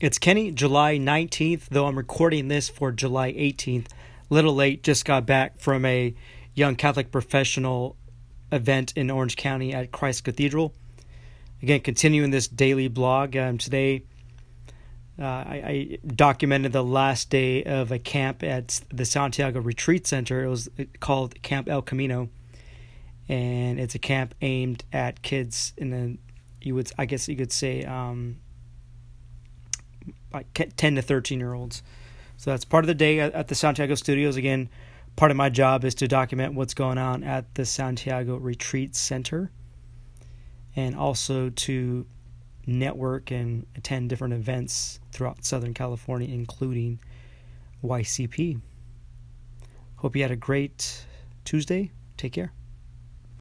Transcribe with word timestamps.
It's 0.00 0.16
Kenny, 0.16 0.52
July 0.52 0.96
19th, 0.96 1.70
though 1.70 1.86
I'm 1.86 1.96
recording 1.96 2.46
this 2.46 2.68
for 2.68 2.92
July 2.92 3.32
18th. 3.32 3.88
Little 4.30 4.54
late, 4.54 4.84
just 4.84 5.04
got 5.04 5.26
back 5.26 5.58
from 5.58 5.84
a 5.84 6.14
Young 6.54 6.76
Catholic 6.76 7.10
Professional 7.10 7.96
event 8.52 8.92
in 8.94 9.10
Orange 9.10 9.34
County 9.34 9.74
at 9.74 9.90
Christ 9.90 10.22
Cathedral. 10.22 10.72
Again, 11.64 11.80
continuing 11.80 12.30
this 12.30 12.46
daily 12.46 12.86
blog. 12.86 13.36
Um, 13.36 13.58
today, 13.58 14.04
uh, 15.18 15.24
I, 15.24 15.62
I, 15.66 15.98
documented 16.06 16.70
the 16.70 16.84
last 16.84 17.28
day 17.28 17.64
of 17.64 17.90
a 17.90 17.98
camp 17.98 18.44
at 18.44 18.80
the 18.94 19.04
Santiago 19.04 19.58
Retreat 19.58 20.06
Center. 20.06 20.44
It 20.44 20.48
was 20.48 20.68
called 21.00 21.42
Camp 21.42 21.68
El 21.68 21.82
Camino, 21.82 22.28
and 23.28 23.80
it's 23.80 23.96
a 23.96 23.98
camp 23.98 24.36
aimed 24.42 24.84
at 24.92 25.22
kids 25.22 25.72
in 25.76 25.90
the 25.90 26.18
you 26.60 26.76
would 26.76 26.92
I 26.96 27.04
guess 27.04 27.26
you 27.26 27.34
could 27.34 27.50
say 27.50 27.82
um, 27.82 28.36
like 30.32 30.46
ten 30.76 30.94
to 30.96 31.02
thirteen 31.02 31.38
year 31.38 31.54
olds. 31.54 31.82
So 32.36 32.50
that's 32.50 32.64
part 32.64 32.84
of 32.84 32.86
the 32.86 32.94
day 32.94 33.20
at 33.20 33.48
the 33.48 33.54
Santiago 33.54 33.94
Studios. 33.94 34.36
Again, 34.36 34.68
part 35.16 35.30
of 35.30 35.36
my 35.36 35.48
job 35.48 35.84
is 35.84 35.94
to 35.96 36.08
document 36.08 36.54
what's 36.54 36.74
going 36.74 36.98
on 36.98 37.24
at 37.24 37.54
the 37.54 37.64
Santiago 37.64 38.36
Retreat 38.36 38.94
Center, 38.94 39.50
and 40.76 40.94
also 40.94 41.50
to 41.50 42.06
network 42.66 43.30
and 43.30 43.66
attend 43.76 44.10
different 44.10 44.34
events 44.34 45.00
throughout 45.10 45.44
Southern 45.44 45.74
California, 45.74 46.28
including 46.32 47.00
YCP. 47.82 48.60
Hope 49.96 50.14
you 50.14 50.22
had 50.22 50.30
a 50.30 50.36
great 50.36 51.04
Tuesday. 51.44 51.90
Take 52.16 52.34
care. 52.34 52.52